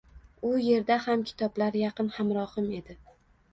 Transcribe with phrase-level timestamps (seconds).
[0.47, 3.01] U yerda ham kitoblar yaqin hamrohim edi.